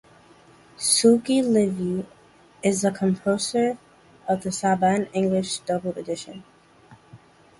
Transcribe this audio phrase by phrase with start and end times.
[0.79, 2.07] Shuki Levy
[2.63, 3.77] is the composer
[4.25, 6.43] for the Saban English-dubbed edition.